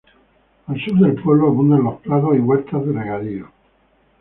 [0.65, 3.51] Al sur del pueblo abundan los prados y huertas de regadío.